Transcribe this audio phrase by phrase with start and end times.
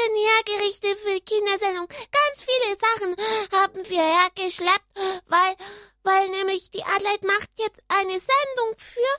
[0.00, 1.86] Missionärgerichte für die Kindersendung.
[1.88, 3.16] Ganz viele Sachen
[3.52, 4.92] haben wir hergeschleppt,
[5.26, 5.56] weil,
[6.02, 9.16] weil nämlich die Adelaide macht jetzt eine Sendung für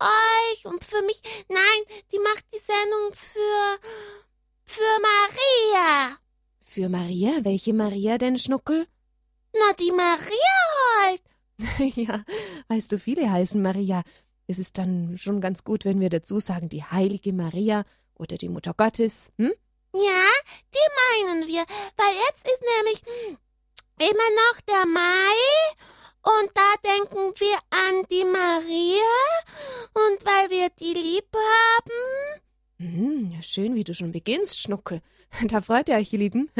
[0.00, 1.20] euch und für mich.
[1.48, 3.78] Nein, die macht die Sendung für,
[4.64, 6.16] für Maria.
[6.64, 7.44] Für Maria?
[7.44, 8.86] Welche Maria denn, Schnuckel?
[9.52, 10.54] Na, die Maria
[11.02, 11.22] halt.
[11.96, 12.24] ja,
[12.68, 14.02] weißt du, viele heißen Maria.
[14.46, 18.48] Es ist dann schon ganz gut, wenn wir dazu sagen, die heilige Maria oder die
[18.48, 19.32] Mutter Gottes.
[19.38, 19.52] Hm?
[19.94, 20.28] Ja,
[20.74, 21.64] die meinen wir,
[21.96, 23.00] weil jetzt ist nämlich
[23.98, 25.36] immer noch der Mai
[26.24, 29.14] und da denken wir an die Maria
[29.94, 32.42] und weil wir die lieb haben.
[32.78, 35.00] Hm, ja, schön, wie du schon beginnst, Schnuckel.
[35.44, 36.50] Da freut ihr euch, ihr Lieben.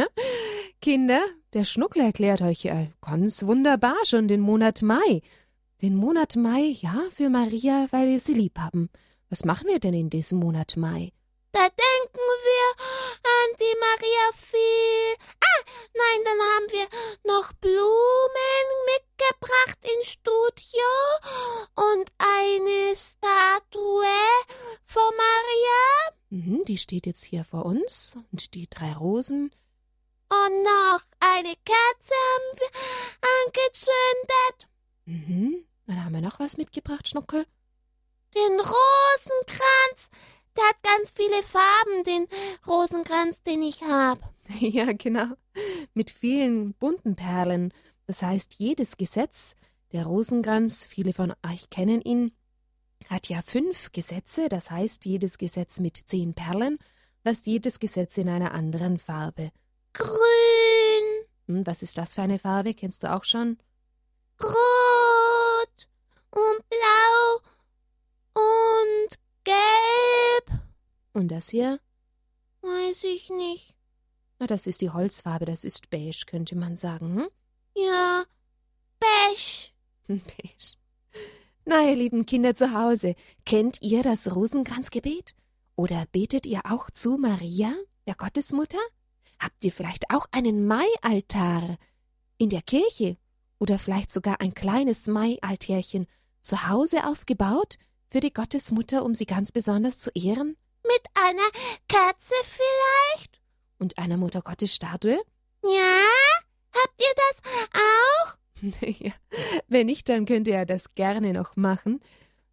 [0.80, 5.22] Kinder, der Schnuckel erklärt euch äh, ganz wunderbar schon den Monat Mai.
[5.82, 8.90] Den Monat Mai, ja, für Maria, weil wir sie lieb haben.
[9.28, 11.12] Was machen wir denn in diesem Monat Mai?
[11.52, 12.84] Da denken wir
[13.24, 15.16] an die Maria viel.
[15.40, 15.62] Ah,
[15.94, 16.86] nein, dann haben wir
[17.24, 20.90] noch Blumen mitgebracht ins Studio
[21.74, 24.04] und eine Statue
[24.84, 26.14] von Maria.
[26.30, 29.54] Mhm, die steht jetzt hier vor uns und die drei Rosen.
[30.28, 32.70] Und noch eine Kerze haben wir
[33.44, 34.68] angezündet.
[35.04, 37.46] Mhm, dann haben wir noch was mitgebracht, Schnuckel.
[38.34, 40.10] Den Rosenkranz.
[40.56, 42.26] Der hat ganz viele Farben, den
[42.66, 44.20] Rosenkranz, den ich habe.
[44.60, 45.28] Ja, genau.
[45.94, 47.72] Mit vielen bunten Perlen.
[48.06, 49.54] Das heißt, jedes Gesetz,
[49.92, 52.32] der Rosenkranz, viele von euch kennen ihn,
[53.08, 56.78] hat ja fünf Gesetze, das heißt, jedes Gesetz mit zehn Perlen,
[57.22, 59.50] was jedes Gesetz in einer anderen Farbe.
[59.94, 60.18] Grün.
[61.46, 62.74] Hm, was ist das für eine Farbe?
[62.74, 63.58] Kennst du auch schon?
[64.42, 65.88] Rot
[66.30, 67.40] und blau
[71.14, 71.80] Und das hier?
[72.60, 73.74] Weiß ich nicht.
[74.38, 77.16] Na, das ist die Holzfarbe, das ist beige, könnte man sagen.
[77.16, 77.28] Hm?
[77.76, 78.24] Ja,
[78.98, 79.70] beige.
[80.08, 80.76] beige.
[81.64, 83.14] Na, ihr lieben Kinder zu Hause,
[83.46, 85.34] kennt ihr das Rosenkranzgebet?
[85.76, 87.74] Oder betet ihr auch zu Maria,
[88.06, 88.80] der Gottesmutter?
[89.38, 91.78] Habt ihr vielleicht auch einen Maialtar
[92.38, 93.16] in der Kirche
[93.58, 96.06] oder vielleicht sogar ein kleines Maialtärchen
[96.40, 97.78] zu Hause aufgebaut
[98.10, 100.56] für die Gottesmutter, um sie ganz besonders zu ehren?
[100.84, 101.48] Mit einer
[101.88, 103.40] Kerze vielleicht?
[103.78, 105.20] Und einer Muttergottesstatue?
[105.62, 106.04] Ja?
[106.74, 107.40] Habt ihr das
[107.74, 108.36] auch?
[108.98, 109.12] ja,
[109.68, 112.00] wenn nicht, dann könnt ihr ja das gerne noch machen,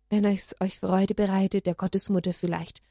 [0.09, 2.81] wenn es euch Freude bereitet, der Gottesmutter vielleicht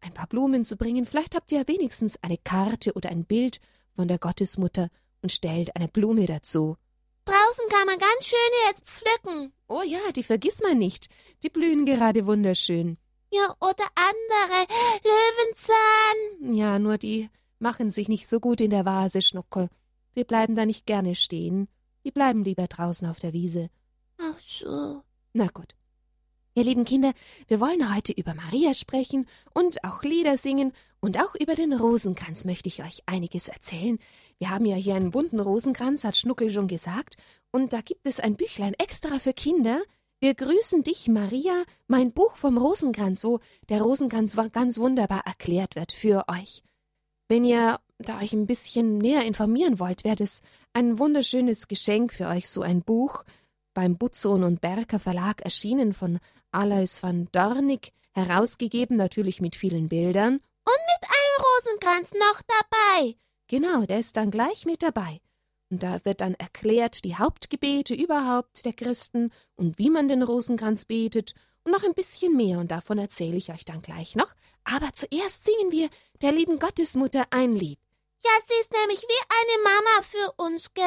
[0.00, 1.06] ein paar Blumen zu bringen.
[1.06, 3.60] Vielleicht habt ihr ja wenigstens eine Karte oder ein Bild
[3.94, 4.88] von der Gottesmutter
[5.22, 6.76] und stellt eine Blume dazu.
[7.26, 9.52] Draußen kann man ganz schöne jetzt pflücken.
[9.68, 11.08] Oh ja, die vergiss man nicht.
[11.42, 12.96] Die blühen gerade wunderschön.
[13.30, 14.66] Ja, oder andere.
[15.04, 16.54] Löwenzahn.
[16.54, 19.68] Ja, nur die machen sich nicht so gut in der Vase, Schnuckel.
[20.16, 21.68] Die bleiben da nicht gerne stehen.
[22.04, 23.70] Die bleiben lieber draußen auf der Wiese.
[24.18, 25.02] Ach so.
[25.32, 25.74] Na gut.
[26.54, 27.12] Ihr lieben Kinder,
[27.46, 32.44] wir wollen heute über Maria sprechen und auch Lieder singen und auch über den Rosenkranz
[32.44, 33.98] möchte ich euch einiges erzählen.
[34.38, 37.16] Wir haben ja hier einen bunten Rosenkranz, hat Schnuckel schon gesagt,
[37.52, 39.80] und da gibt es ein Büchlein extra für Kinder.
[40.22, 45.92] Wir grüßen dich, Maria, mein Buch vom Rosenkranz, wo der Rosenkranz ganz wunderbar erklärt wird
[45.92, 46.62] für euch.
[47.28, 50.42] Wenn ihr da euch ein bisschen näher informieren wollt, wäre das
[50.74, 53.24] ein wunderschönes Geschenk für euch, so ein Buch,
[53.72, 56.18] beim Butzon und Berker Verlag erschienen von
[56.50, 60.34] Alois van Dornig, herausgegeben natürlich mit vielen Bildern.
[60.34, 63.16] Und mit einem Rosenkranz noch dabei.
[63.46, 65.22] Genau, der ist dann gleich mit dabei.
[65.70, 70.84] Und da wird dann erklärt die Hauptgebete überhaupt der Christen und wie man den Rosenkranz
[70.84, 74.34] betet und noch ein bisschen mehr, und davon erzähle ich euch dann gleich noch.
[74.64, 75.88] Aber zuerst singen wir
[76.22, 77.78] der lieben Gottesmutter ein Lied.
[78.22, 80.84] Ja, sie ist nämlich wie eine Mama für uns, gell?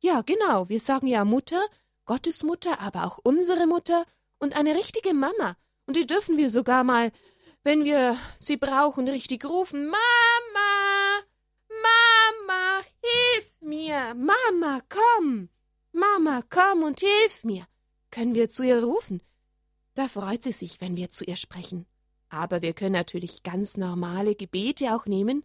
[0.00, 0.68] Ja, genau.
[0.68, 1.64] Wir sagen ja Mutter,
[2.04, 4.04] Gottesmutter, aber auch unsere Mutter
[4.38, 5.56] und eine richtige Mama.
[5.86, 7.12] Und die dürfen wir sogar mal,
[7.62, 9.86] wenn wir sie brauchen, richtig rufen.
[9.86, 11.22] Mama!
[11.68, 14.14] Mama, hilf mir!
[14.14, 15.48] Mama, komm!
[15.92, 17.66] Mama, komm und hilf mir!
[18.10, 19.20] Können wir zu ihr rufen?
[19.94, 21.86] Da freut sie sich, wenn wir zu ihr sprechen.
[22.28, 25.44] Aber wir können natürlich ganz normale Gebete auch nehmen,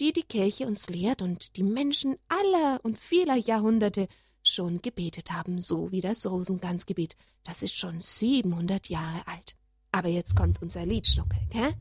[0.00, 4.08] die die Kirche uns lehrt und die Menschen aller und vieler Jahrhunderte
[4.42, 7.16] schon gebetet haben, so wie das Rosenkranzgebet.
[7.44, 9.54] Das ist schon 700 Jahre alt.
[9.92, 11.74] Aber jetzt kommt unser Lied, Schnuckel, gell?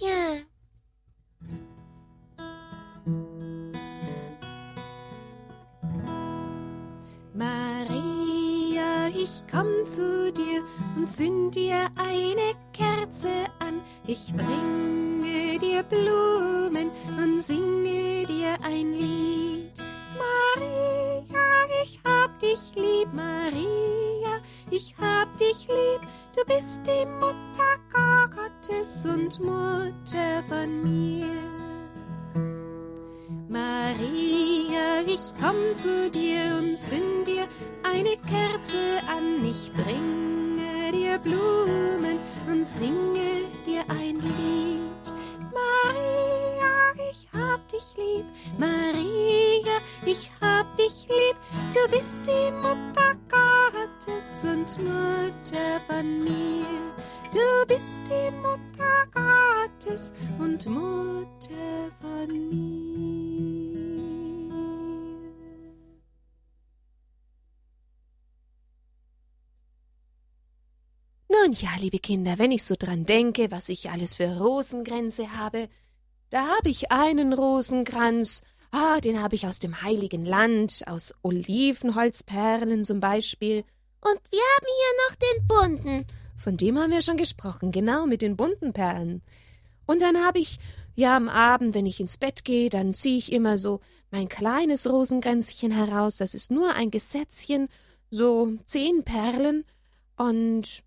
[0.00, 0.42] Ja.
[9.22, 10.62] Ich komm zu dir
[10.96, 13.28] und zünd dir eine Kerze
[13.60, 13.80] an.
[14.06, 19.72] Ich bringe dir Blumen und singe dir ein Lied.
[20.18, 21.48] Maria,
[21.84, 24.40] ich hab dich lieb, Maria,
[24.70, 26.00] ich hab dich lieb.
[26.34, 31.26] Du bist die Mutter Gottes und Mutter von mir.
[33.48, 37.46] Maria, ich komm zu dir und zünd dir
[37.92, 39.44] eine Kerze an.
[39.44, 42.18] Ich bringe dir Blumen
[42.48, 45.06] und singe dir ein Lied.
[45.52, 48.26] Maria, ich hab dich lieb.
[48.58, 51.36] Maria, ich hab dich lieb.
[51.72, 56.66] Du bist die Mutter Gottes und Mutter von mir.
[57.32, 63.31] Du bist die Mutter Gottes und Mutter von mir.
[71.32, 75.70] Nun ja, liebe Kinder, wenn ich so dran denke, was ich alles für Rosenkränze habe,
[76.28, 82.84] da habe ich einen Rosenkranz, ah, den habe ich aus dem heiligen Land, aus Olivenholzperlen
[82.84, 83.64] zum Beispiel.
[84.02, 86.06] Und wir haben hier noch den bunten.
[86.36, 89.22] Von dem haben wir schon gesprochen, genau, mit den bunten Perlen.
[89.86, 90.58] Und dann habe ich,
[90.96, 93.80] ja, am Abend, wenn ich ins Bett gehe, dann ziehe ich immer so
[94.10, 97.68] mein kleines Rosenkränzchen heraus, das ist nur ein Gesetzchen,
[98.10, 99.64] so zehn Perlen,
[100.16, 100.82] und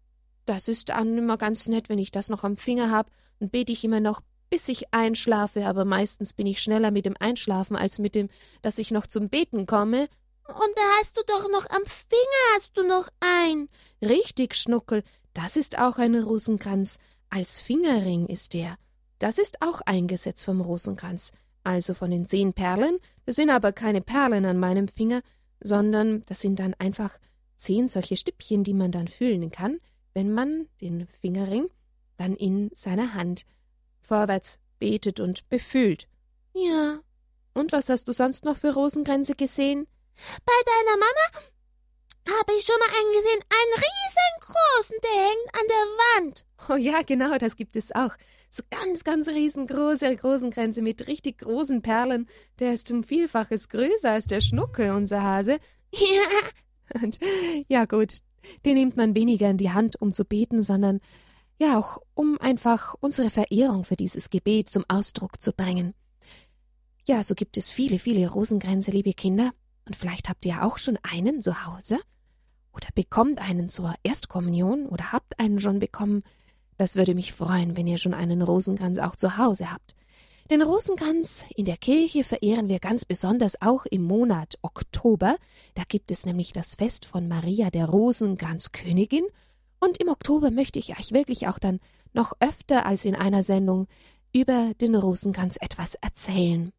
[0.45, 3.71] das ist dann immer ganz nett, wenn ich das noch am Finger hab, und bete
[3.71, 7.99] ich immer noch, bis ich einschlafe, aber meistens bin ich schneller mit dem Einschlafen als
[7.99, 8.29] mit dem,
[8.61, 10.07] dass ich noch zum Beten komme.
[10.47, 13.67] Und da hast du doch noch am Finger hast du noch ein.
[14.01, 15.03] Richtig, Schnuckel,
[15.33, 16.97] das ist auch ein Rosenkranz.
[17.29, 18.77] Als Fingerring ist der.
[19.19, 21.31] Das ist auch eingesetzt vom Rosenkranz.
[21.63, 25.21] Also von den zehn Perlen, das sind aber keine Perlen an meinem Finger,
[25.59, 27.17] sondern das sind dann einfach
[27.55, 29.79] zehn solche Stippchen, die man dann fühlen kann,
[30.15, 31.69] wenn man den Fingerring
[32.17, 33.45] dann in seiner Hand
[34.01, 36.07] vorwärts betet und befühlt.
[36.53, 36.99] Ja.
[37.53, 39.87] Und was hast du sonst noch für Rosenkränze gesehen?
[40.45, 46.23] Bei deiner Mama habe ich schon mal einen gesehen, einen riesengroßen, der hängt an der
[46.23, 46.45] Wand.
[46.69, 48.15] Oh ja, genau, das gibt es auch.
[48.49, 52.27] So ganz, ganz riesengroße Rosenkränze mit richtig großen Perlen.
[52.59, 55.59] Der ist um Vielfaches größer als der Schnucke, unser Hase.
[55.91, 56.23] Ja.
[57.01, 57.19] Und
[57.67, 58.19] ja gut,
[58.65, 60.99] den nimmt man weniger in die Hand, um zu beten, sondern
[61.57, 65.93] ja auch, um einfach unsere Verehrung für dieses Gebet zum Ausdruck zu bringen.
[67.05, 69.51] Ja, so gibt es viele, viele Rosenkränze, liebe Kinder,
[69.85, 71.99] und vielleicht habt ihr auch schon einen zu Hause
[72.73, 76.23] oder bekommt einen zur Erstkommunion oder habt einen schon bekommen.
[76.77, 79.95] Das würde mich freuen, wenn ihr schon einen Rosenkranz auch zu Hause habt.
[80.51, 85.37] Den Rosenkranz in der Kirche verehren wir ganz besonders auch im Monat Oktober.
[85.73, 89.25] Da gibt es nämlich das Fest von Maria der Rosenkranzkönigin.
[89.79, 91.79] Und im Oktober möchte ich euch wirklich auch dann
[92.13, 93.87] noch öfter als in einer Sendung
[94.35, 96.71] über den Rosenkranz etwas erzählen.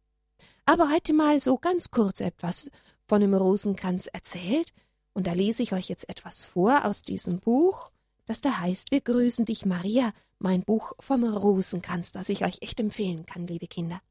[0.65, 2.71] Aber heute mal so ganz kurz etwas
[3.05, 4.71] von dem Rosenkranz erzählt.
[5.11, 7.91] Und da lese ich euch jetzt etwas vor aus diesem Buch,
[8.27, 12.79] das da heißt Wir grüßen dich, Maria, mein Buch vom Rosenkranz, das ich euch echt
[12.79, 14.01] empfehlen kann, liebe Kinder.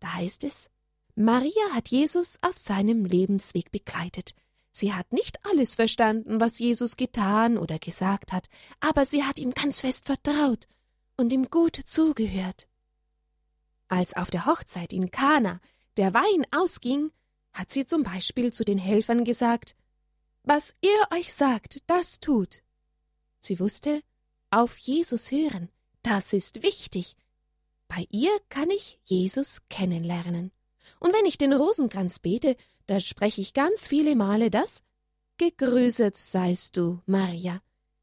[0.00, 0.70] Da heißt es,
[1.14, 4.34] Maria hat Jesus auf seinem Lebensweg begleitet.
[4.70, 8.48] Sie hat nicht alles verstanden, was Jesus getan oder gesagt hat,
[8.78, 10.68] aber sie hat ihm ganz fest vertraut
[11.16, 12.66] und ihm gut zugehört.
[13.88, 15.60] Als auf der Hochzeit in Kana
[15.96, 17.10] der Wein ausging,
[17.52, 19.74] hat sie zum Beispiel zu den Helfern gesagt,
[20.44, 22.62] was er euch sagt, das tut.
[23.40, 24.02] Sie wusste,
[24.50, 25.68] auf Jesus hören,
[26.02, 27.16] das ist wichtig.
[27.88, 30.52] Bei ihr kann ich Jesus kennenlernen.
[30.98, 34.82] Und wenn ich den Rosenkranz bete, da spreche ich ganz viele Male das
[35.40, 37.62] Gegrüßet seist du, Maria.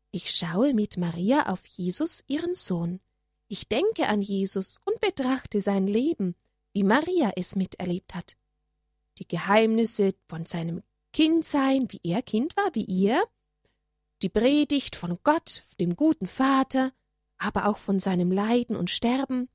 [0.09, 2.99] Ich schaue mit Maria auf Jesus, ihren Sohn.
[3.47, 6.33] Ich denke an Jesus und betrachte sein Leben,
[6.73, 8.35] wie Maria es miterlebt hat.
[9.19, 10.81] Die Geheimnisse von seinem
[11.13, 13.23] Kindsein, wie er Kind war, wie ihr,
[14.21, 16.91] die Predigt von Gott, dem guten Vater,
[17.37, 19.49] aber auch von seinem Leiden und Sterben,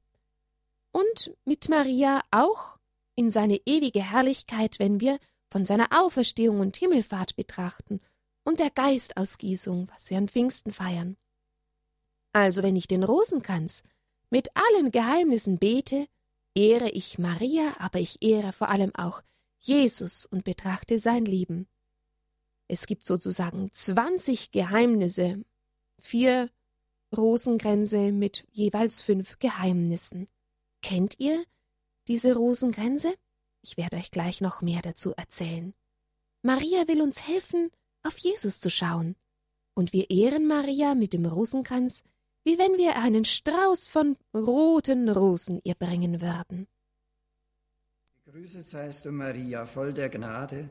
[0.92, 2.78] und mit Maria auch
[3.14, 5.19] in seine ewige Herrlichkeit, wenn wir
[5.50, 8.00] von seiner Auferstehung und Himmelfahrt betrachten
[8.45, 11.16] und der Geistausgießung, was wir an Pfingsten feiern.
[12.33, 13.83] Also wenn ich den Rosenkranz
[14.31, 16.07] mit allen Geheimnissen bete,
[16.54, 19.23] ehre ich Maria, aber ich ehre vor allem auch
[19.59, 21.69] Jesus und betrachte sein Leben.
[22.72, 25.44] Es gibt sozusagen 20 Geheimnisse,
[25.98, 26.48] vier
[27.14, 30.26] Rosenkränze mit jeweils fünf Geheimnissen.
[30.80, 31.44] Kennt ihr
[32.08, 33.14] diese Rosenkränze?
[33.60, 35.74] Ich werde euch gleich noch mehr dazu erzählen.
[36.40, 37.70] Maria will uns helfen,
[38.04, 39.16] auf Jesus zu schauen.
[39.74, 42.02] Und wir ehren Maria mit dem Rosenkranz,
[42.42, 46.66] wie wenn wir einen Strauß von roten Rosen ihr bringen würden.
[48.24, 50.70] Gegrüßet seist du, Maria, voll der Gnade.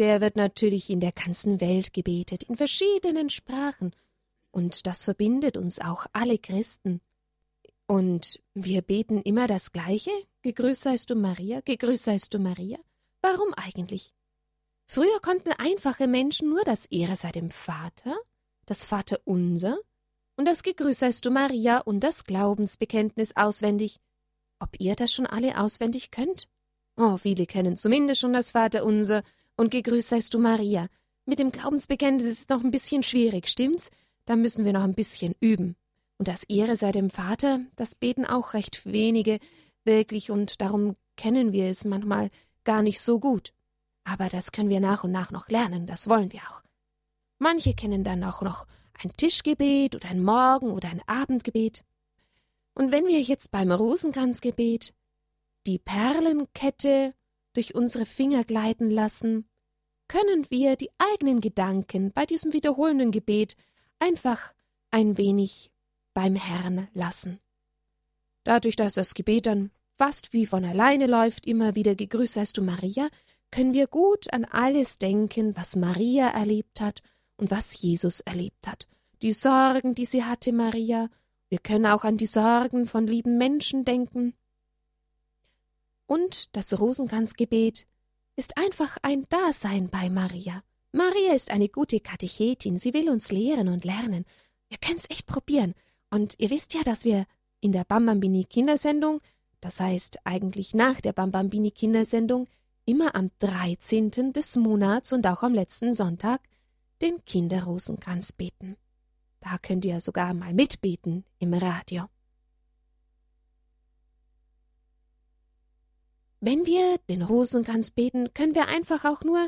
[0.00, 3.94] der wird natürlich in der ganzen Welt gebetet, in verschiedenen Sprachen.
[4.50, 7.02] Und das verbindet uns auch alle Christen.
[7.86, 10.10] Und wir beten immer das Gleiche.
[10.42, 12.78] Gegrüßt seist du Maria, gegrüßt seist du Maria.
[13.20, 14.14] Warum eigentlich?
[14.86, 18.16] Früher konnten einfache Menschen nur das Ehre sei dem Vater,
[18.64, 19.78] das Vaterunser
[20.36, 24.00] und das Gegrüßt seist du Maria und das Glaubensbekenntnis auswendig.
[24.60, 26.48] Ob ihr das schon alle auswendig könnt?
[26.96, 29.22] Oh, viele kennen zumindest schon das Vaterunser
[29.60, 30.88] und Gegrüßt seist du Maria.
[31.26, 33.90] Mit dem Glaubensbekenntnis ist es noch ein bisschen schwierig, stimmt's?
[34.24, 35.76] Da müssen wir noch ein bisschen üben.
[36.16, 39.38] Und das Ehre sei dem Vater, das beten auch recht wenige
[39.84, 42.30] wirklich und darum kennen wir es manchmal
[42.64, 43.52] gar nicht so gut.
[44.02, 46.62] Aber das können wir nach und nach noch lernen, das wollen wir auch.
[47.38, 51.84] Manche kennen dann auch noch ein Tischgebet oder ein Morgen- oder ein Abendgebet.
[52.72, 54.94] Und wenn wir jetzt beim Rosenkranzgebet
[55.66, 57.12] die Perlenkette
[57.52, 59.49] durch unsere Finger gleiten lassen,
[60.10, 63.54] können wir die eigenen Gedanken bei diesem wiederholenden Gebet
[64.00, 64.52] einfach
[64.90, 65.70] ein wenig
[66.14, 67.38] beim Herrn lassen.
[68.42, 72.62] Dadurch, dass das Gebet dann fast wie von alleine läuft, immer wieder gegrüßt seist du
[72.62, 73.08] Maria,
[73.52, 77.02] können wir gut an alles denken, was Maria erlebt hat
[77.36, 78.88] und was Jesus erlebt hat.
[79.22, 81.08] Die Sorgen, die sie hatte, Maria.
[81.50, 84.34] Wir können auch an die Sorgen von lieben Menschen denken.
[86.06, 87.86] Und das Rosenkranzgebet
[88.40, 90.62] ist einfach ein Dasein bei Maria.
[90.92, 94.24] Maria ist eine gute Katechetin, sie will uns lehren und lernen.
[94.70, 95.74] Wir können's echt probieren.
[96.08, 97.26] Und ihr wisst ja, dass wir
[97.60, 99.20] in der Bambambini Kindersendung,
[99.60, 102.48] das heißt eigentlich nach der Bambambini Kindersendung,
[102.86, 104.32] immer am 13.
[104.32, 106.40] des Monats und auch am letzten Sonntag
[107.02, 108.78] den Kinderrosenkranz beten.
[109.40, 112.06] Da könnt ihr sogar mal mitbeten im Radio.
[116.40, 119.46] Wenn wir den Rosenkranz beten, können wir einfach auch nur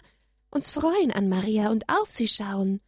[0.50, 2.80] uns freuen an Maria und auf sie schauen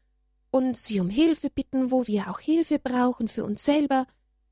[0.51, 4.07] und sie um Hilfe bitten, wo wir auch Hilfe brauchen für uns selber.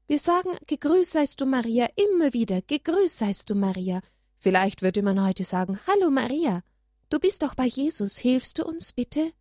[0.06, 4.00] Wir sagen, gegrüßt seist du Maria immer wieder, gegrüßt seist du Maria.
[4.38, 6.62] Vielleicht würde man heute sagen, hallo Maria,
[7.10, 9.32] du bist doch bei Jesus, hilfst du uns bitte?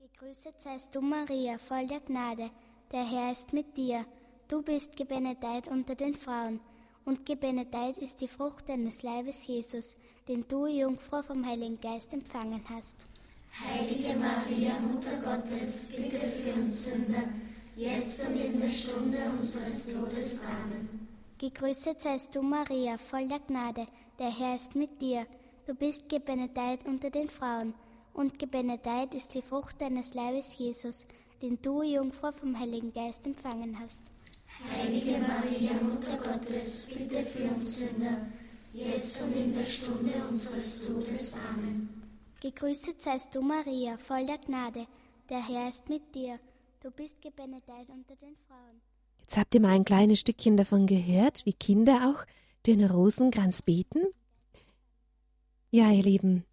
[0.00, 2.50] Gegrüßet seist du Maria, voll der Gnade,
[2.90, 4.04] der Herr ist mit dir.
[4.48, 6.60] Du bist gebenedeit unter den Frauen,
[7.04, 9.96] und gebenedeit ist die Frucht deines Leibes, Jesus,
[10.28, 12.96] den du, Jungfrau, vom Heiligen Geist empfangen hast.
[13.52, 17.24] Heilige Maria, Mutter Gottes, bitte für uns Sünder,
[17.76, 20.40] jetzt und in der Stunde unseres Todes.
[20.42, 21.08] Amen.
[21.38, 23.86] Gegrüßet seist du, Maria, voll der Gnade,
[24.18, 25.26] der Herr ist mit dir.
[25.66, 27.74] Du bist gebenedeit unter den Frauen,
[28.12, 31.06] und gebenedeit ist die Frucht deines Leibes, Jesus,
[31.42, 34.02] den du, Jungfrau, vom Heiligen Geist empfangen hast.
[34.70, 38.26] Heilige Maria, Mutter Gottes, bitte für uns Sünder,
[38.72, 41.32] jetzt und in der Stunde unseres Todes.
[41.48, 42.02] Amen.
[42.40, 44.86] Gegrüßet seist du, Maria, voll der Gnade,
[45.28, 46.36] der Herr ist mit dir.
[46.82, 48.80] Du bist gebenedeit unter den Frauen.
[49.20, 52.26] Jetzt habt ihr mal ein kleines Stückchen davon gehört, wie Kinder auch
[52.66, 54.00] den Rosenkranz beten.
[55.70, 56.44] Ja, ihr Lieben,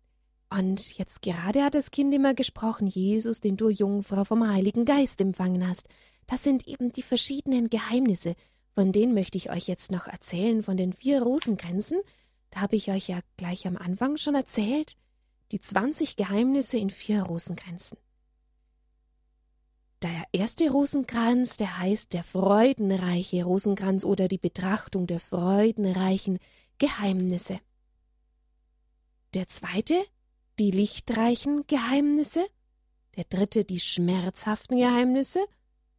[0.51, 5.21] und jetzt gerade hat das Kind immer gesprochen, Jesus, den du Jungfrau vom Heiligen Geist
[5.21, 5.87] empfangen hast.
[6.31, 8.38] Das sind eben die verschiedenen Geheimnisse,
[8.73, 12.00] von denen möchte ich euch jetzt noch erzählen, von den vier Rosenkränzen.
[12.51, 14.95] Da habe ich euch ja gleich am Anfang schon erzählt,
[15.51, 17.97] die 20 Geheimnisse in vier Rosenkränzen.
[20.01, 26.39] Der erste Rosenkranz, der heißt der freudenreiche Rosenkranz oder die Betrachtung der freudenreichen
[26.77, 27.59] Geheimnisse.
[29.33, 30.01] Der zweite,
[30.59, 32.47] die lichtreichen Geheimnisse.
[33.17, 35.45] Der dritte, die schmerzhaften Geheimnisse.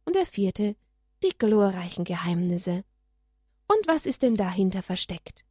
[0.05, 0.75] Und der vierte,
[1.23, 2.83] die glorreichen Geheimnisse.
[3.67, 5.43] Und was ist denn dahinter versteckt?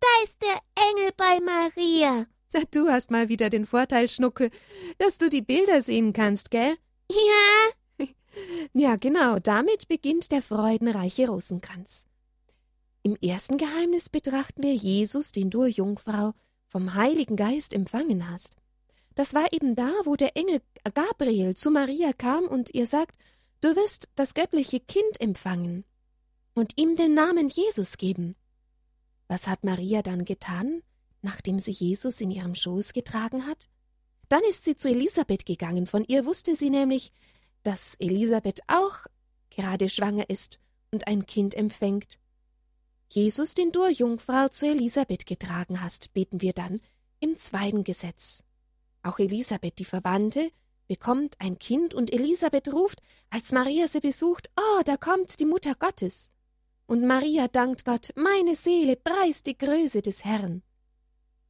[0.00, 0.58] Da ist der
[0.90, 2.26] Engel bei Maria.
[2.52, 4.50] Na, du hast mal wieder den Vorteil, Schnuckel,
[4.98, 6.76] dass du die Bilder sehen kannst, gell?
[7.10, 8.06] Ja.
[8.72, 12.04] Ja, genau, damit beginnt der freudenreiche Rosenkranz.
[13.04, 16.32] Im ersten Geheimnis betrachten wir Jesus, den du, Jungfrau,
[16.66, 18.56] vom Heiligen Geist empfangen hast.
[19.14, 20.60] Das war eben da, wo der Engel
[20.94, 23.16] Gabriel zu Maria kam und ihr sagt,
[23.64, 25.84] du wirst das göttliche Kind empfangen
[26.54, 28.36] und ihm den Namen Jesus geben.
[29.28, 30.82] Was hat Maria dann getan?
[31.24, 33.68] nachdem sie Jesus in ihrem Schoß getragen hat?
[34.28, 37.12] Dann ist sie zu Elisabeth gegangen, von ihr wusste sie nämlich,
[37.62, 38.98] dass Elisabeth auch
[39.50, 40.60] gerade schwanger ist
[40.92, 42.18] und ein Kind empfängt.
[43.08, 46.80] Jesus, den du, Jungfrau, zu Elisabeth getragen hast, beten wir dann
[47.20, 48.44] im zweiten Gesetz.
[49.02, 50.50] Auch Elisabeth, die Verwandte,
[50.86, 53.00] bekommt ein Kind und Elisabeth ruft,
[53.30, 56.30] als Maria sie besucht, Oh, da kommt die Mutter Gottes.
[56.86, 60.62] Und Maria dankt Gott, meine Seele preist die Größe des Herrn.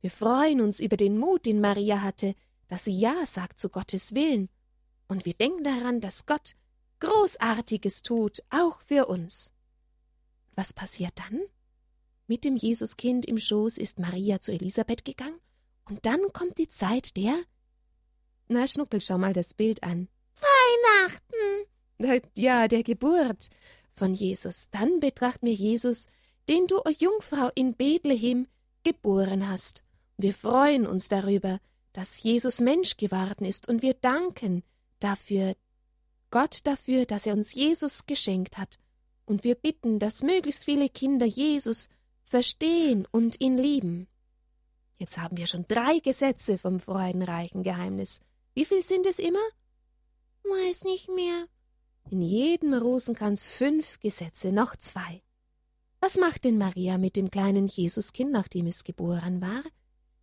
[0.01, 2.35] Wir freuen uns über den Mut, den Maria hatte,
[2.69, 4.49] dass sie Ja sagt zu Gottes Willen.
[5.09, 6.55] Und wir denken daran, dass Gott
[7.01, 9.53] Großartiges tut, auch für uns.
[10.55, 11.41] Was passiert dann?
[12.27, 15.41] Mit dem Jesuskind im Schoß ist Maria zu Elisabeth gegangen,
[15.87, 17.37] und dann kommt die Zeit der.
[18.49, 20.09] Na, Schnuckel, schau mal das Bild an.
[20.41, 22.29] Weihnachten.
[22.37, 23.49] Ja, der Geburt
[23.95, 24.69] von Jesus.
[24.71, 26.07] Dann betrachten wir Jesus,
[26.49, 28.47] den du, o Jungfrau, in Bethlehem
[28.83, 29.83] geboren hast.
[30.19, 31.61] Wir freuen uns darüber,
[31.93, 34.63] dass Jesus Mensch geworden ist, und wir danken
[34.99, 35.55] dafür,
[36.31, 38.79] Gott dafür, dass er uns Jesus geschenkt hat.
[39.25, 41.89] Und wir bitten, dass möglichst viele Kinder Jesus
[42.25, 44.09] verstehen und ihn lieben.
[44.99, 48.21] Jetzt haben wir schon drei Gesetze vom freudenreichen Geheimnis.
[48.55, 49.45] Wie viel sind es immer?
[50.45, 51.47] Weiß nicht mehr.
[52.11, 55.23] In jedem Rosenkranz fünf Gesetze, noch zwei.
[56.01, 59.63] Was macht denn Maria mit dem kleinen Jesuskind, nachdem es geboren war?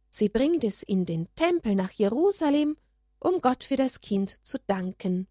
[0.10, 2.78] Sie bringt es in den Tempel nach Jerusalem,
[3.20, 5.28] um Gott für das Kind zu danken.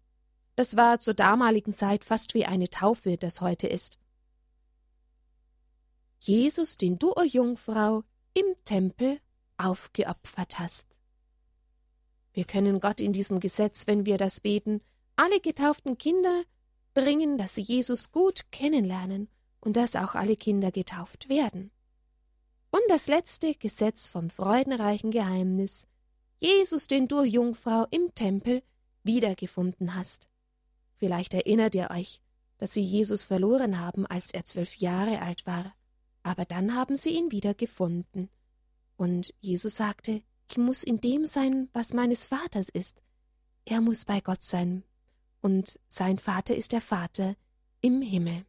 [0.55, 3.97] Das war zur damaligen Zeit fast wie eine Taufe, das heute ist.
[6.19, 8.03] Jesus, den du, o Jungfrau,
[8.33, 9.19] im Tempel
[9.57, 10.87] aufgeopfert hast.
[12.33, 14.81] Wir können Gott in diesem Gesetz, wenn wir das beten,
[15.15, 16.43] alle getauften Kinder
[16.93, 21.71] bringen, dass sie Jesus gut kennenlernen und dass auch alle Kinder getauft werden.
[22.71, 25.87] Und das letzte Gesetz vom freudenreichen Geheimnis,
[26.39, 28.63] Jesus, den du, Jungfrau, im Tempel
[29.03, 30.29] wiedergefunden hast.
[30.97, 32.21] Vielleicht erinnert ihr euch,
[32.57, 35.73] dass sie Jesus verloren haben, als er zwölf Jahre alt war,
[36.23, 38.29] aber dann haben sie ihn wieder gefunden.
[38.97, 43.01] Und Jesus sagte, ich muss in dem sein, was meines Vaters ist.
[43.63, 44.83] Er muss bei Gott sein,
[45.39, 47.35] und sein Vater ist der Vater
[47.79, 48.43] im Himmel.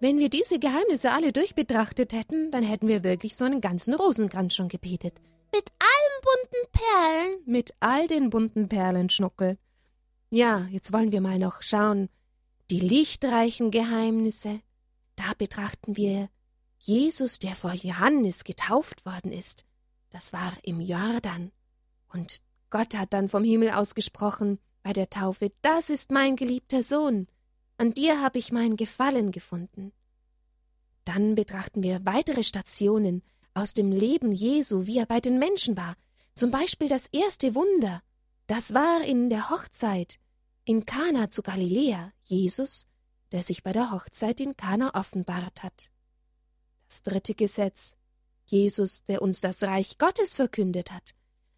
[0.00, 4.54] Wenn wir diese Geheimnisse alle durchbetrachtet hätten, dann hätten wir wirklich so einen ganzen Rosenkranz
[4.54, 5.14] schon gebetet.
[6.78, 7.38] Perlen.
[7.44, 9.58] Mit all den bunten Perlen, Schnuckel.
[10.30, 12.08] Ja, jetzt wollen wir mal noch schauen.
[12.70, 14.60] Die lichtreichen Geheimnisse.
[15.16, 16.28] Da betrachten wir
[16.78, 19.64] Jesus, der vor Johannes getauft worden ist.
[20.10, 21.50] Das war im Jordan.
[22.12, 22.38] Und
[22.70, 27.26] Gott hat dann vom Himmel ausgesprochen bei der Taufe, das ist mein geliebter Sohn,
[27.76, 29.92] an dir habe ich mein Gefallen gefunden.
[31.04, 33.22] Dann betrachten wir weitere Stationen
[33.54, 35.96] aus dem Leben Jesu, wie er bei den Menschen war.
[36.38, 38.00] Zum Beispiel das erste Wunder.
[38.46, 40.20] Das war in der Hochzeit
[40.64, 42.86] in Kana zu Galiläa, Jesus,
[43.32, 45.90] der sich bei der Hochzeit in Kana offenbart hat.
[46.86, 47.96] Das dritte Gesetz.
[48.46, 51.16] Jesus, der uns das Reich Gottes verkündet hat.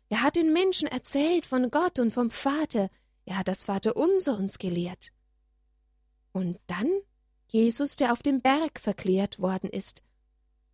[0.09, 2.89] Er hat den Menschen erzählt von Gott und vom Vater.
[3.27, 5.13] Er hat das Vaterunser uns gelehrt.
[6.33, 6.89] Und dann
[7.49, 10.03] Jesus, der auf dem Berg verklärt worden ist.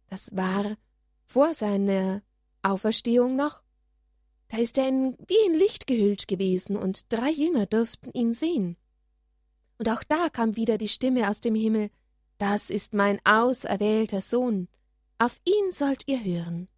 [0.06, 0.76] Das war
[1.24, 2.22] vor seiner
[2.62, 3.65] Auferstehung noch.
[4.48, 8.76] Da ist er in, wie in Licht gehüllt gewesen, und drei Jünger durften ihn sehen.
[9.78, 11.90] Und auch da kam wieder die Stimme aus dem Himmel
[12.38, 14.68] Das ist mein auserwählter Sohn,
[15.18, 16.68] auf ihn sollt ihr hören.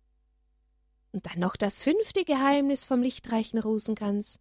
[1.12, 4.38] Und dann noch das fünfte Geheimnis vom lichtreichen Rosenkranz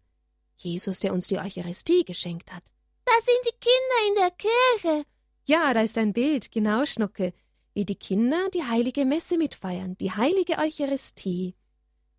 [0.62, 2.64] Jesus, der uns die Eucharistie geschenkt hat.
[3.04, 5.06] Da sind die Kinder in der Kirche.
[5.46, 7.32] Ja, da ist ein Bild, genau, Schnucke,
[7.74, 11.54] wie die Kinder die heilige Messe mitfeiern, die heilige Eucharistie,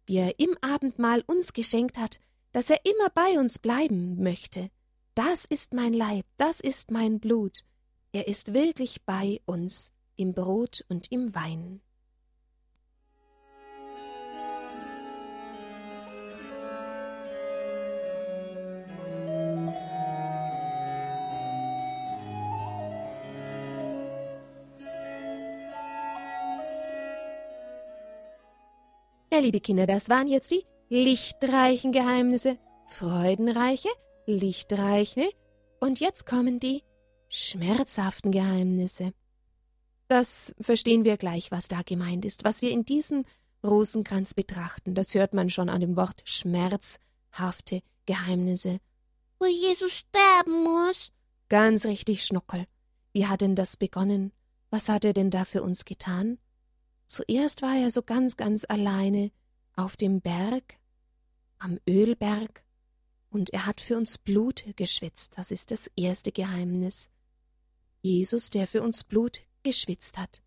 [0.09, 2.19] wie er im Abendmahl uns geschenkt hat,
[2.51, 4.71] dass er immer bei uns bleiben möchte.
[5.13, 7.63] Das ist mein Leib, das ist mein Blut.
[8.11, 11.81] Er ist wirklich bei uns im Brot und im Wein.
[29.39, 33.87] Ja, liebe Kinder, das waren jetzt die lichtreichen Geheimnisse, freudenreiche,
[34.25, 35.29] lichtreiche,
[35.79, 36.83] und jetzt kommen die
[37.29, 39.13] schmerzhaften Geheimnisse.
[40.09, 42.43] Das verstehen wir gleich, was da gemeint ist.
[42.43, 43.23] Was wir in diesem
[43.63, 44.93] Rosenkranz betrachten.
[44.93, 48.79] Das hört man schon an dem Wort schmerzhafte Geheimnisse.
[49.39, 51.13] Wo Jesus sterben muss.
[51.47, 52.65] Ganz richtig, Schnuckel.
[53.13, 54.33] Wie hat denn das begonnen?
[54.69, 56.39] Was hat er denn da für uns getan?
[57.09, 59.31] Zuerst war er so ganz, ganz alleine
[59.75, 60.75] auf dem Berg,
[61.57, 62.63] am Ölberg,
[63.31, 65.33] und er hat für uns Blut geschwitzt.
[65.35, 67.09] Das ist das erste Geheimnis.
[68.03, 70.43] Jesus, der für uns Blut geschwitzt hat.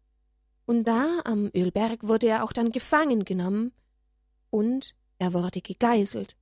[0.64, 3.72] Und da am Ölberg wurde er auch dann gefangen genommen
[4.51, 6.37] und er wurde gegeißelt.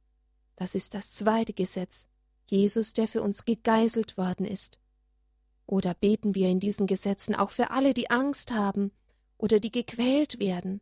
[0.55, 2.07] Das ist das zweite Gesetz.
[2.47, 4.79] Jesus, der für uns gegeißelt worden ist.
[5.65, 8.93] Oder beten wir in diesen Gesetzen auch für alle, die Angst haben
[9.41, 10.81] oder die gequält werden,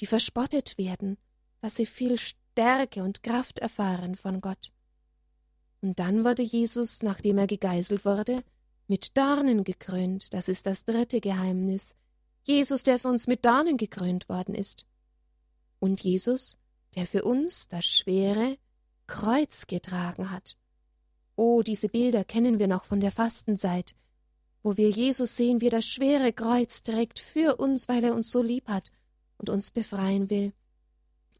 [0.00, 1.16] die verspottet werden,
[1.60, 4.72] dass sie viel Stärke und Kraft erfahren von Gott.
[5.80, 8.42] Und dann wurde Jesus, nachdem er gegeißelt wurde,
[8.86, 10.34] mit Dornen gekrönt.
[10.34, 11.94] Das ist das dritte Geheimnis.
[12.42, 14.84] Jesus, der für uns mit Dornen gekrönt worden ist.
[15.78, 16.58] Und Jesus,
[16.96, 18.58] der für uns das schwere
[19.06, 20.56] Kreuz getragen hat.
[21.36, 23.94] Oh, diese Bilder kennen wir noch von der Fastenzeit,
[24.62, 28.30] wo wir Jesus sehen, wie er das schwere Kreuz trägt für uns, weil er uns
[28.30, 28.90] so lieb hat
[29.38, 30.52] und uns befreien will.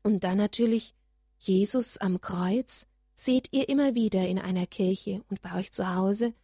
[0.03, 0.95] Und dann natürlich
[1.39, 6.35] Jesus am Kreuz seht ihr immer wieder in einer Kirche und bei euch zu Hause,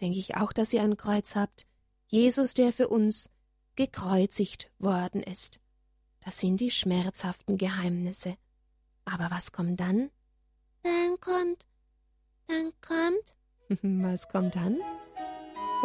[0.00, 1.66] denke ich auch, dass ihr ein Kreuz habt.
[2.06, 3.30] Jesus, der für uns
[3.76, 5.60] gekreuzigt worden ist.
[6.20, 8.36] Das sind die schmerzhaften Geheimnisse.
[9.04, 10.10] Aber was kommt dann?
[10.82, 11.66] Dann kommt,
[12.46, 13.82] dann kommt.
[14.02, 14.78] was kommt dann?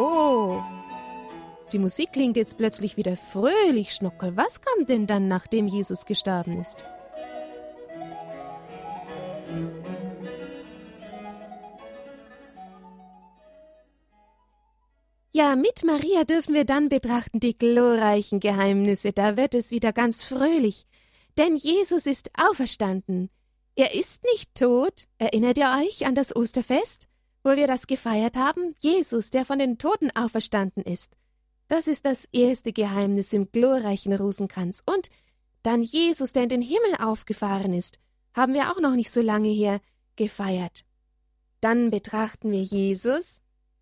[0.02, 0.62] Oh,
[1.72, 4.34] die Musik klingt jetzt plötzlich wieder fröhlich, Schnuckel.
[4.34, 6.86] Was kommt denn dann, nachdem Jesus gestorben ist?
[15.32, 20.22] Ja, mit Maria dürfen wir dann betrachten die glorreichen Geheimnisse, da wird es wieder ganz
[20.22, 20.86] fröhlich.
[21.36, 23.28] Denn Jesus ist auferstanden.
[23.76, 25.04] Er ist nicht tot.
[25.18, 27.09] Erinnert ihr euch an das Osterfest,
[27.42, 28.74] wo wir das gefeiert haben?
[28.80, 31.16] Jesus, der von den Toten auferstanden ist.
[31.68, 34.82] Das ist das erste Geheimnis im glorreichen Rosenkranz.
[34.84, 35.08] Und
[35.62, 37.98] dann Jesus, der in den Himmel aufgefahren ist,
[38.34, 39.80] haben wir auch noch nicht so lange her
[40.16, 40.84] gefeiert.
[41.60, 43.40] Dann betrachten wir Jesus,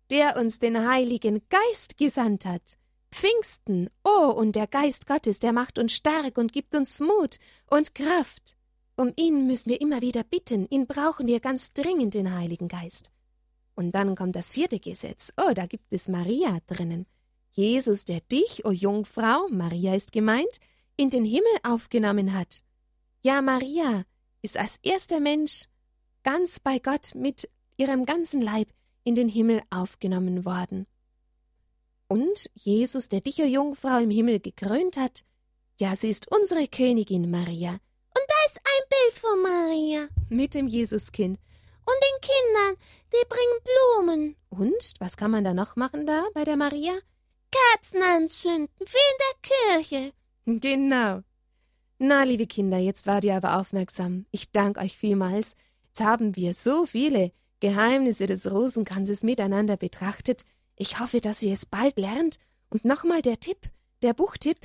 [0.09, 2.77] der uns den Heiligen Geist gesandt hat.
[3.11, 7.95] Pfingsten, oh, und der Geist Gottes, der macht uns stark und gibt uns Mut und
[7.95, 8.55] Kraft.
[8.95, 13.11] Um ihn müssen wir immer wieder bitten, ihn brauchen wir ganz dringend, den Heiligen Geist.
[13.79, 15.31] Und dann kommt das vierte Gesetz.
[15.37, 17.05] Oh, da gibt es Maria drinnen.
[17.53, 20.59] Jesus, der dich, o oh Jungfrau, Maria ist gemeint,
[20.97, 22.61] in den Himmel aufgenommen hat.
[23.21, 24.03] Ja, Maria
[24.41, 25.69] ist als erster Mensch
[26.23, 28.67] ganz bei Gott mit ihrem ganzen Leib
[29.05, 30.85] in den Himmel aufgenommen worden.
[32.09, 35.23] Und Jesus, der dich, o Jungfrau, im Himmel gekrönt hat,
[35.79, 37.71] ja, sie ist unsere Königin Maria.
[37.71, 40.09] Und da ist ein Bild von Maria.
[40.27, 41.39] Mit dem Jesuskind.
[41.85, 42.75] Und den Kindern,
[43.13, 44.35] die bringen Blumen.
[44.49, 46.93] Und was kann man da noch machen da bei der Maria?
[47.51, 50.13] Kerzen anzünden, wie in der Kirche.
[50.45, 51.21] Genau.
[51.97, 54.25] Na, liebe Kinder, jetzt wart ihr aber aufmerksam.
[54.31, 55.55] Ich danke euch vielmals.
[55.87, 60.45] Jetzt haben wir so viele Geheimnisse des Rosenkranzes miteinander betrachtet.
[60.75, 62.37] Ich hoffe, dass ihr es bald lernt.
[62.69, 63.69] Und nochmal der Tipp,
[64.01, 64.59] der Buchtipp.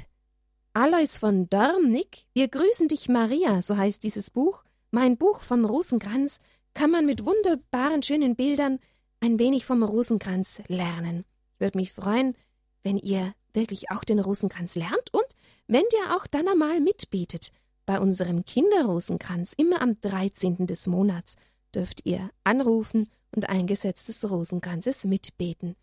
[0.75, 4.63] Alois von Dormnick, Wir grüßen dich, Maria, so heißt dieses Buch.
[4.91, 6.39] Mein Buch vom Rosenkranz
[6.75, 8.79] kann man mit wunderbaren, schönen Bildern
[9.21, 11.25] ein wenig vom Rosenkranz lernen.
[11.55, 12.37] Ich würde mich freuen,
[12.83, 15.27] wenn ihr wirklich auch den Rosenkranz lernt und
[15.67, 17.53] wenn ihr auch dann einmal mitbetet
[17.87, 20.67] bei unserem Kinderrosenkranz immer am 13.
[20.67, 21.37] des Monats
[21.75, 25.77] dürft ihr anrufen und ein Gesetz des Rosenkranzes mitbeten.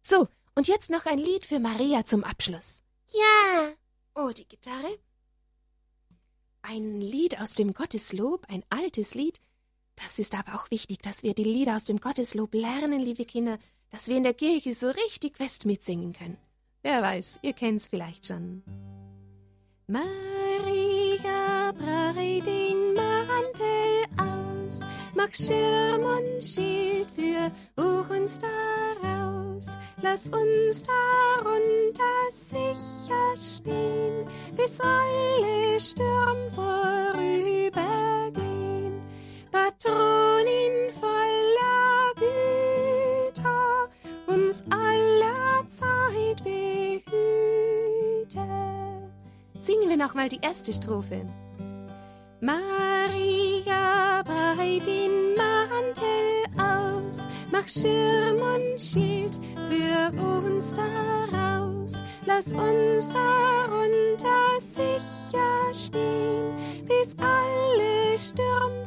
[0.00, 2.82] So, und jetzt noch ein Lied für Maria zum Abschluss.
[3.08, 3.72] Ja.
[4.14, 4.98] Oh, die Gitarre.
[6.62, 9.40] Ein Lied aus dem Gotteslob, ein altes Lied.
[10.02, 13.58] Das ist aber auch wichtig, dass wir die Lieder aus dem Gotteslob lernen, liebe Kinder,
[13.90, 16.38] dass wir in der Kirche so richtig fest mitsingen können.
[16.82, 18.62] Wer weiß, ihr kennt's vielleicht schon.
[19.86, 24.80] Maria breit den Mantel aus,
[25.14, 29.66] mach Schirm und Schild für uns daraus.
[30.00, 34.24] Lass uns darunter sicher stehen,
[34.56, 38.39] bis alle Stürm vorübergehen.
[39.50, 43.88] Patronin voller Güter,
[44.26, 47.04] uns aller Zeit behüte.
[49.58, 51.26] Singen wir nochmal die erste Strophe.
[52.40, 62.02] Maria, breit den Mantel aus, mach Schirm und Schild für uns daraus.
[62.24, 68.79] Lass uns darunter sicher stehen, bis alle Sturm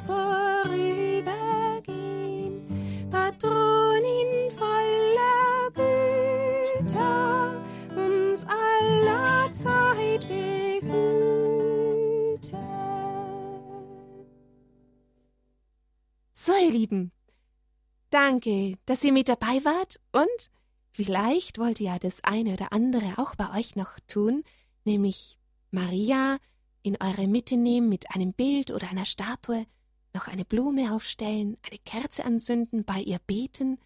[18.14, 20.52] danke, dass ihr mit dabei wart und
[20.92, 24.44] vielleicht wollt ihr ja das eine oder andere auch bei euch noch tun,
[24.86, 25.40] nämlich
[25.72, 26.38] Maria
[26.84, 29.66] in eure Mitte nehmen mit einem Bild oder einer Statue,
[30.14, 33.80] noch eine Blume aufstellen, eine Kerze anzünden, bei ihr beten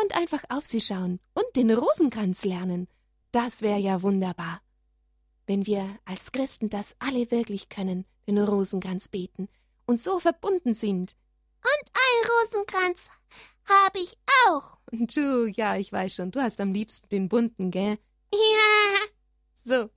[0.00, 2.88] und einfach auf sie schauen und den Rosenkranz lernen.
[3.30, 4.62] Das wäre ja wunderbar.
[5.46, 9.48] Wenn wir als Christen das alle wirklich können, den Rosenkranz beten
[9.84, 11.14] und so verbunden sind.
[11.64, 13.08] Und einen Rosenkranz
[13.64, 14.78] habe ich auch.
[14.92, 17.98] Und du, ja, ich weiß schon, du hast am liebsten den bunten, gell?
[18.32, 19.06] Ja.
[19.54, 19.88] So,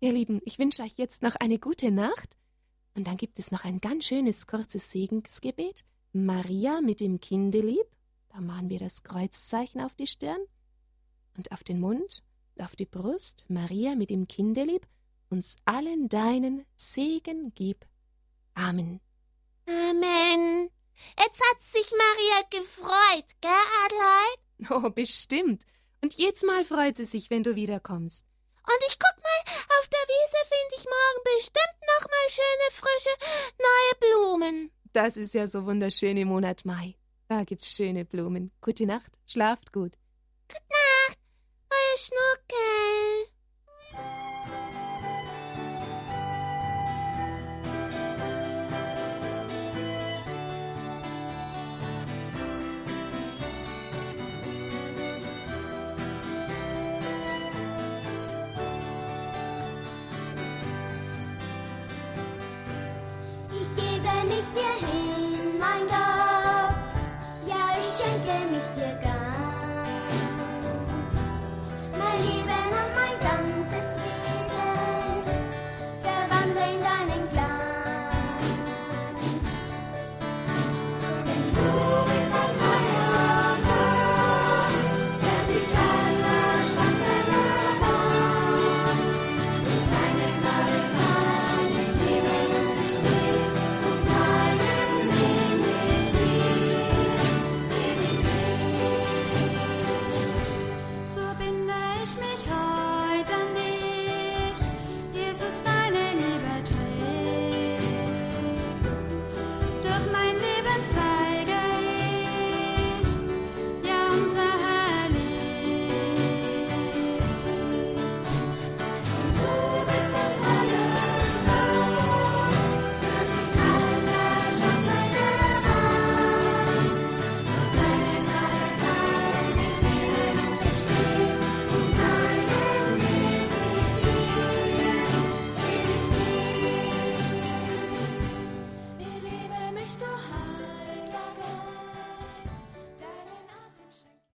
[0.00, 2.36] ihr Lieben, ich wünsche euch jetzt noch eine gute Nacht.
[2.94, 5.84] Und dann gibt es noch ein ganz schönes kurzes Segensgebet.
[6.12, 7.86] Maria mit dem Kindelieb.
[8.30, 10.40] Da machen wir das Kreuzzeichen auf die Stirn
[11.36, 12.22] und auf den Mund
[12.54, 13.46] und auf die Brust.
[13.48, 14.86] Maria mit dem Kindelieb.
[15.28, 17.86] Uns allen deinen Segen gib.
[18.54, 19.00] Amen.
[19.66, 20.70] Amen.
[21.18, 23.50] Jetzt hat sich Maria gefreut, gell,
[23.84, 24.38] Adelheid?
[24.70, 25.64] Oh, bestimmt.
[26.02, 28.26] Und jedes Mal freut sie sich, wenn du wiederkommst.
[28.66, 33.16] Und ich guck mal, auf der Wiese finde ich morgen bestimmt noch mal schöne, frische,
[33.58, 34.70] neue Blumen.
[34.92, 36.96] Das ist ja so wunderschön im Monat Mai.
[37.28, 38.50] Da gibt's schöne Blumen.
[38.60, 39.92] Gute Nacht, schlaft gut.
[40.48, 41.18] Gute Nacht,
[41.70, 42.79] euer Schnucke.